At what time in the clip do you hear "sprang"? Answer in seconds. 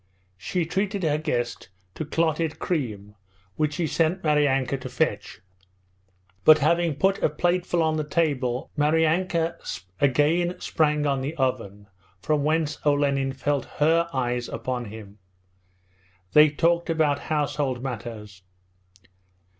10.59-11.05